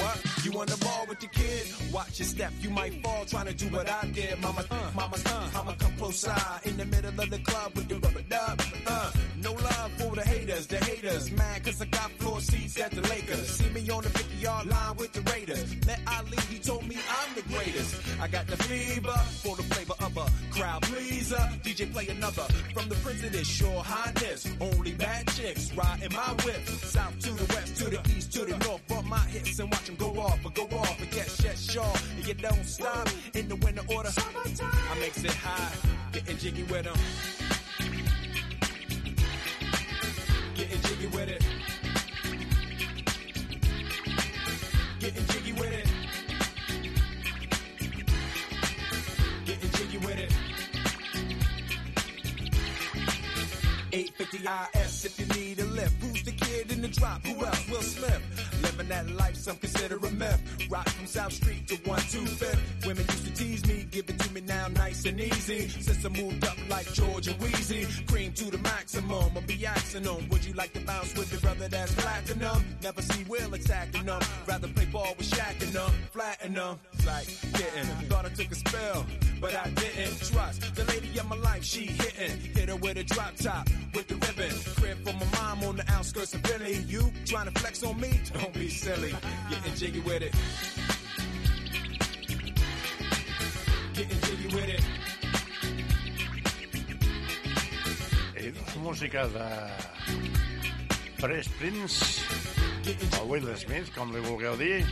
What? 0.00 0.44
You 0.46 0.60
on 0.60 0.66
the 0.66 0.78
ball 0.78 1.04
with 1.10 1.20
the 1.20 1.26
kid? 1.26 1.66
Watch 1.92 2.20
your 2.20 2.26
step, 2.26 2.52
you 2.60 2.70
might 2.70 3.02
fall 3.02 3.26
trying 3.26 3.48
to 3.48 3.52
do 3.52 3.66
what 3.66 3.90
I 3.90 4.06
did. 4.06 4.40
Mama, 4.40 4.64
uh, 4.70 4.90
mama, 4.94 5.16
uh, 5.26 5.50
I'ma 5.56 5.74
come 5.78 5.92
close 5.98 6.20
side 6.20 6.60
in 6.64 6.78
the 6.78 6.86
middle 6.86 7.20
of 7.20 7.28
the 7.28 7.38
club 7.40 7.72
with 7.74 7.86
the 7.86 7.96
rubber 7.96 8.22
dub. 8.22 8.62
Uh, 8.86 9.12
no 9.42 9.52
love 9.52 9.92
for 9.98 10.16
the 10.16 10.22
haters, 10.22 10.66
the 10.66 10.78
haters. 10.78 11.30
Mad 11.32 11.64
cause 11.64 11.82
I 11.82 11.84
got 11.84 12.10
floor 12.12 12.40
seats 12.40 12.80
at 12.80 12.92
the 12.92 13.02
Lakers. 13.02 13.46
See 13.46 13.68
me 13.68 13.90
on 13.90 14.04
the 14.04 14.08
50 14.08 14.29
yard 14.40 14.66
line 14.66 14.96
with 14.96 15.12
the 15.12 15.20
Raiders. 15.32 15.64
Met 15.86 16.00
Ali, 16.06 16.38
he 16.48 16.58
told 16.58 16.86
me 16.88 16.96
I'm 16.96 17.34
the 17.34 17.42
greatest. 17.42 17.94
I 18.20 18.28
got 18.28 18.46
the 18.46 18.56
fever 18.56 19.16
for 19.42 19.56
the 19.56 19.62
flavor 19.62 19.94
of 20.00 20.16
a 20.16 20.26
crowd 20.50 20.82
pleaser. 20.82 21.44
DJ 21.62 21.92
play 21.92 22.08
another 22.08 22.46
from 22.72 22.88
the 22.88 22.94
prince 22.96 23.22
of 23.22 23.32
this 23.32 23.60
highness. 23.60 24.46
Only 24.60 24.92
bad 24.92 25.28
chicks 25.28 25.72
riding 25.74 26.12
my 26.12 26.32
whip. 26.44 26.66
South 26.66 27.18
to 27.20 27.30
the 27.32 27.54
west, 27.54 27.76
to 27.76 27.84
the 27.90 28.00
east, 28.16 28.32
to 28.32 28.44
the 28.44 28.56
north. 28.64 28.86
Bump 28.88 29.06
my 29.06 29.18
hips 29.18 29.58
and 29.58 29.70
watch 29.70 29.84
them 29.84 29.96
go 29.96 30.18
off, 30.18 30.38
but 30.42 30.54
go 30.54 30.64
off. 30.78 31.00
And 31.00 31.10
get 31.10 31.28
shit 31.30 31.58
sure. 31.58 31.94
And 32.16 32.26
you 32.26 32.34
don't 32.34 32.64
stop 32.64 33.08
in 33.34 33.48
the 33.48 33.56
winter 33.56 33.82
order. 33.94 34.10
I 34.16 34.98
makes 34.98 35.22
it 35.22 35.32
high, 35.32 35.72
getting 36.12 36.38
jiggy 36.38 36.62
with 36.64 36.84
them. 36.84 36.96
Getting 40.54 40.80
jiggy 40.82 41.06
with 41.08 41.28
it. 41.28 41.44
Getting 45.12 45.26
jiggy 45.26 45.52
with 45.54 45.72
it. 45.72 45.86
Getting 49.44 49.70
jiggy 49.70 49.98
with 49.98 50.18
it. 50.20 50.32
850 53.92 54.78
IS 54.78 55.04
if 55.06 55.18
you 55.18 55.26
need 55.34 55.58
a 55.58 55.64
lift. 55.64 56.00
Who's 56.00 56.22
the 56.22 56.30
kid 56.30 56.70
in 56.70 56.80
the 56.82 56.86
drop? 56.86 57.26
Who 57.26 57.44
else? 57.44 57.68
Will 57.68 57.82
Smith. 57.82 58.49
Living 58.62 58.88
that 58.88 59.10
life, 59.10 59.36
some 59.36 59.56
consider 59.56 59.96
a 59.96 60.10
myth. 60.10 60.40
Rock 60.70 60.88
from 60.88 61.06
South 61.06 61.32
Street 61.32 61.66
to 61.68 61.76
125th. 61.76 62.86
Women 62.86 63.04
used 63.04 63.26
to 63.26 63.34
tease 63.34 63.66
me, 63.66 63.86
give 63.90 64.08
it 64.08 64.18
to 64.18 64.32
me 64.32 64.40
now 64.42 64.68
nice 64.68 65.04
and 65.04 65.20
easy. 65.20 65.68
Since 65.68 66.04
I 66.04 66.08
moved 66.08 66.44
up 66.44 66.56
like 66.68 66.92
Georgia 66.92 67.32
Wheezy. 67.40 67.86
Cream 68.06 68.32
to 68.32 68.50
the 68.50 68.58
maximum, 68.58 69.32
I'll 69.34 69.42
be 69.42 69.66
axing 69.66 70.02
them. 70.02 70.28
Would 70.30 70.44
you 70.44 70.54
like 70.54 70.72
to 70.74 70.80
bounce 70.80 71.14
with 71.16 71.30
your 71.32 71.40
brother 71.40 71.68
that's 71.68 71.94
platinum? 71.94 72.64
Never 72.82 73.02
see 73.02 73.24
Will 73.24 73.54
attacking 73.54 74.06
them. 74.06 74.20
Rather 74.46 74.68
play 74.68 74.86
ball 74.86 75.14
with 75.16 75.30
Shaq 75.30 75.62
and 75.62 75.72
them. 75.72 75.90
Flatten 76.12 76.54
them. 76.54 76.78
Like, 77.06 77.26
getting. 77.52 77.86
Thought 78.08 78.26
I 78.26 78.28
took 78.30 78.50
a 78.50 78.54
spell, 78.54 79.06
but 79.40 79.54
I 79.54 79.68
didn't. 79.70 80.18
Trust 80.30 80.74
the 80.74 80.84
lady 80.84 81.18
of 81.18 81.28
my 81.28 81.36
life, 81.36 81.64
she 81.64 81.86
hitting. 81.86 82.38
Hit 82.54 82.68
her 82.68 82.76
with 82.76 82.96
a 82.96 83.04
drop 83.04 83.34
top, 83.36 83.68
with 83.94 84.08
the 84.08 84.14
ribbon. 84.14 84.54
Crib 84.76 84.98
for 85.04 85.12
my 85.12 85.26
mom 85.38 85.64
on 85.68 85.76
the 85.76 85.90
outskirts 85.92 86.34
of 86.34 86.40
Philly. 86.42 86.76
You 86.86 87.10
trying 87.24 87.50
to 87.50 87.60
flex 87.60 87.82
on 87.82 88.00
me? 88.00 88.20
Don't 88.32 88.49
be 88.52 88.68
silly. 88.68 89.14
Getting 89.48 89.74
jiggy 89.74 90.00
with 90.00 90.22
it. 90.22 90.34
Getting 93.94 94.20
jiggy 94.20 94.48
with 94.54 94.68
it. 94.68 94.84
És 98.36 98.76
música 98.76 99.26
de 99.28 99.48
Fresh 101.20 101.48
Prince 101.58 102.22
o 103.20 103.26
Will 103.28 103.56
Smith, 103.56 103.92
com 103.94 104.12
li 104.14 104.22
vulgueu 104.24 104.56
dir. 104.56 104.84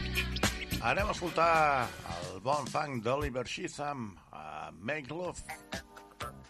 Anem 0.85 1.09
a 1.09 1.15
escoltar 1.17 1.89
el 2.15 2.41
bon 2.45 2.69
funk 2.71 3.03
d'Oliver 3.03 3.47
Sheatham 3.49 4.13
a 4.33 4.71
Make 4.79 5.11
Love, 5.11 5.41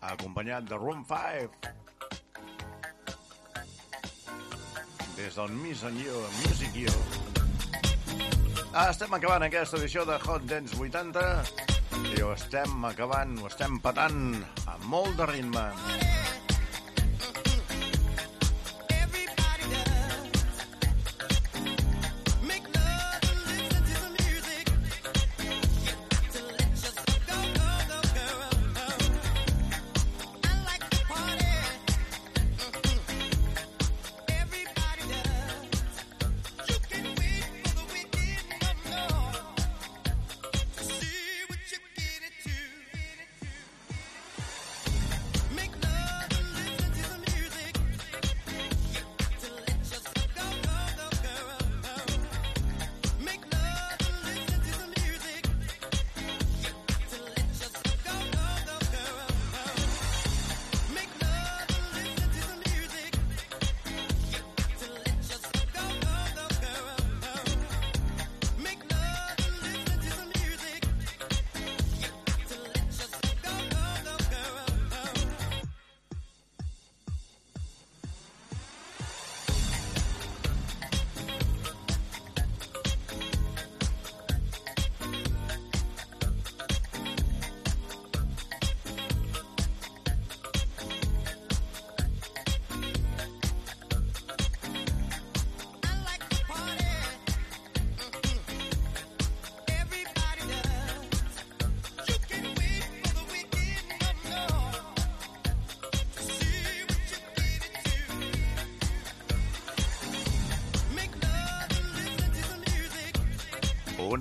acompanyat 0.00 0.68
de 0.68 0.76
Room 0.76 1.04
5. 1.06 1.87
Des 5.18 5.34
del 5.34 5.50
Miss 5.50 5.82
and 5.82 5.98
You, 5.98 6.14
Music 6.44 6.76
You. 6.78 6.92
Ah, 8.70 8.90
estem 8.92 9.16
acabant 9.16 9.42
aquesta 9.42 9.80
edició 9.80 10.04
de 10.06 10.14
Hot 10.14 10.46
Dance 10.46 10.78
80 10.78 11.24
i 12.14 12.22
ho 12.22 12.30
estem 12.36 12.86
acabant, 12.86 13.34
ho 13.42 13.50
estem 13.50 13.80
patant 13.82 14.20
amb 14.38 14.86
molt 14.92 15.18
de 15.18 15.26
ritme. 15.32 15.66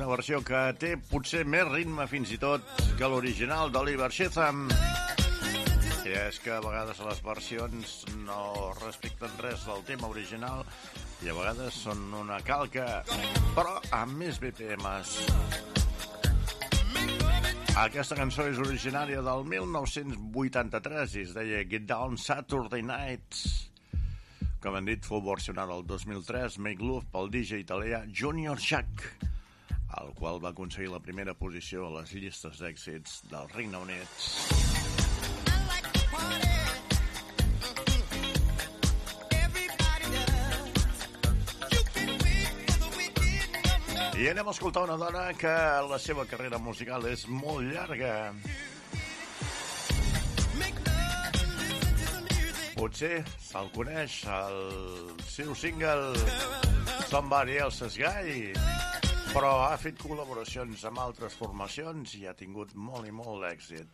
Versió 0.07 0.37
que 0.39 0.59
té 0.79 0.93
potser 1.09 1.41
més 1.43 1.65
ritme 1.67 2.05
fins 2.07 2.29
i 2.31 2.37
tot 2.39 2.63
que 2.99 3.09
l'original 3.11 3.73
d'Oliver 3.73 4.07
Sheatham. 4.15 4.61
I 6.07 6.13
és 6.15 6.39
que 6.39 6.53
a 6.55 6.61
vegades 6.63 7.01
les 7.03 7.19
versions 7.25 7.95
no 8.23 8.39
respecten 8.79 9.35
res 9.43 9.65
del 9.67 9.83
tema 9.89 10.07
original 10.07 10.63
i 11.25 11.27
a 11.27 11.35
vegades 11.35 11.81
són 11.83 12.07
una 12.21 12.39
calca, 12.47 13.03
però 13.57 13.75
amb 13.99 14.23
més 14.23 14.39
BPMs. 14.39 15.17
Aquesta 17.77 18.15
cançó 18.17 18.47
és 18.47 18.63
originària 18.63 19.19
del 19.27 19.43
1983 19.51 21.17
i 21.19 21.25
es 21.27 21.35
deia 21.35 21.65
Get 21.67 21.83
Down 21.91 22.15
Saturday 22.17 22.81
Nights. 22.81 23.47
Com 24.63 24.79
hem 24.79 24.87
dit, 24.87 25.03
fou 25.05 25.19
versionada 25.27 25.75
el 25.75 25.83
2003 25.89 26.61
Make 26.63 26.81
Love 26.81 27.11
pel 27.11 27.33
DJ 27.35 27.59
italià 27.67 28.05
Junior 28.07 28.57
Jack, 28.57 29.11
el 30.01 30.13
qual 30.17 30.39
va 30.43 30.49
aconseguir 30.53 30.91
la 30.91 30.99
primera 30.99 31.33
posició 31.33 31.87
a 31.87 31.93
les 31.99 32.13
llistes 32.13 32.61
d'èxits 32.61 33.21
del 33.31 33.49
Regne 33.55 33.81
Unit. 33.81 34.09
I 44.17 44.29
anem 44.31 44.47
a 44.49 44.53
escoltar 44.55 44.81
una 44.87 44.95
dona 44.97 45.27
que 45.37 45.53
la 45.89 45.99
seva 46.01 46.25
carrera 46.25 46.57
musical 46.57 47.05
és 47.05 47.27
molt 47.29 47.67
llarga. 47.69 48.13
Potser 52.77 53.21
se'l 53.41 53.69
coneix 53.73 54.19
el 54.29 54.57
seu 55.25 55.53
single 55.57 56.17
Somebody 57.09 57.57
Else's 57.61 57.97
Guy, 57.97 58.53
però 59.37 59.67
ha 59.67 59.75
fet 59.77 59.99
col·laboracions 60.01 60.81
amb 60.89 60.97
altres 60.97 61.35
formacions 61.37 62.15
i 62.17 62.23
ha 62.25 62.31
tingut 62.33 62.71
molt 62.73 63.05
i 63.05 63.11
molt 63.13 63.43
d'èxit. 63.43 63.85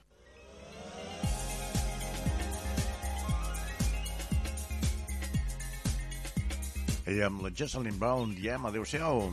I 7.12 7.20
amb 7.28 7.44
la 7.44 7.52
Jocelyn 7.52 8.00
Brown 8.00 8.32
diem 8.40 8.70
adeu-siau. 8.72 9.26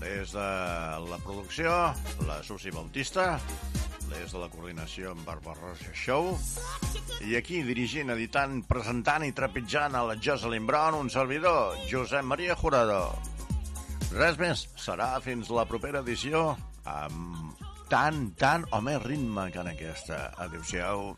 Des 0.00 0.32
de 0.32 0.48
la 1.04 1.20
producció, 1.20 1.76
la 2.24 2.40
Susi 2.48 2.72
Bautista, 2.72 3.34
des 4.08 4.32
de 4.32 4.40
la 4.40 4.48
coordinació 4.48 5.12
amb 5.12 5.28
Barbarossa 5.28 5.92
Show, 5.92 6.32
i 7.28 7.36
aquí 7.36 7.60
dirigint, 7.60 8.16
editant, 8.16 8.62
presentant 8.72 9.28
i 9.28 9.34
trepitjant 9.36 9.92
a 9.92 10.06
la 10.08 10.16
Jocelyn 10.16 10.64
Brown, 10.64 10.96
un 10.96 11.12
servidor, 11.12 11.76
Josep 11.92 12.24
Maria 12.24 12.56
Jurado. 12.56 13.36
Res 14.08 14.38
més, 14.40 14.64
serà 14.80 15.10
fins 15.20 15.50
la 15.52 15.66
propera 15.68 16.00
edició 16.00 16.54
amb 16.88 17.66
tant, 17.92 18.22
tant 18.40 18.64
o 18.72 18.80
més 18.84 19.02
ritme 19.04 19.48
que 19.52 19.60
en 19.60 19.72
aquesta. 19.74 20.22
Adéu-siau. 20.46 21.12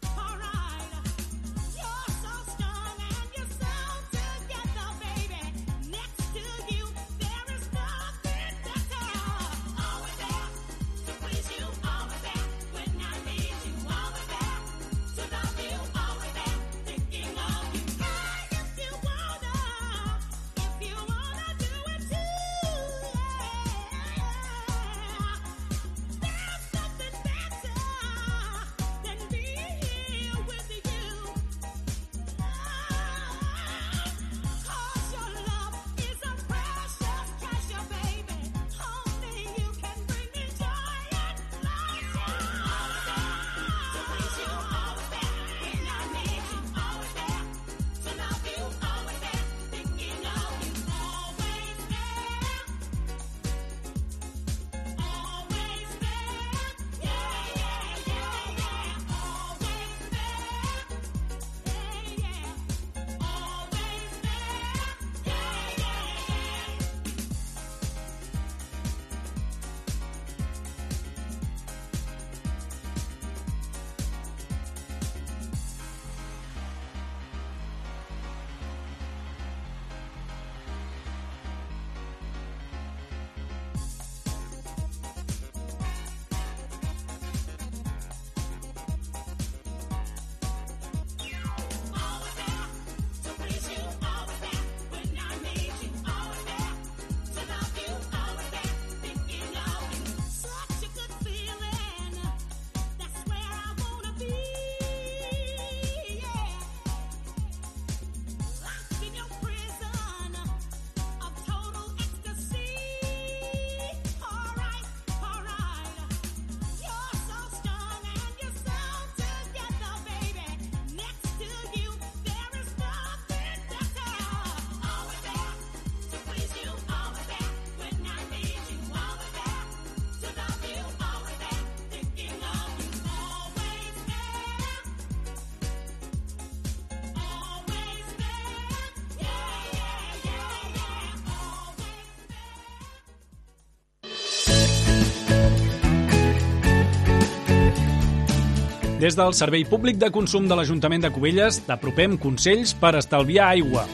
Des 149.01 149.15
del 149.17 149.33
Servei 149.33 149.63
Públic 149.65 149.97
de 149.97 150.11
Consum 150.13 150.45
de 150.45 150.57
l'Ajuntament 150.59 151.01
de 151.01 151.09
Cubelles 151.09 151.57
t'apropem 151.65 152.19
consells 152.21 152.75
per 152.77 152.91
estalviar 152.99 153.47
aigua. 153.55 153.87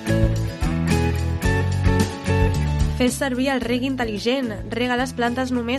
Fes 2.99 3.15
servir 3.21 3.53
el 3.53 3.61
reg 3.63 3.85
intel·ligent. 3.87 4.49
Rega 4.73 4.97
les 4.99 5.13
plantes 5.15 5.53
només 5.55 5.75